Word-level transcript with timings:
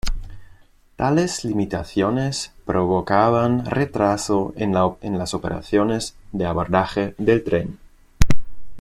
Tales 0.95 1.43
limitaciones 1.45 2.51
provocaban 2.65 3.67
retraso 3.67 4.51
en 4.55 4.73
las 4.73 5.33
operaciones 5.35 6.15
de 6.31 6.45
abordaje 6.47 7.13
del 7.19 7.43
tren. 7.43 7.77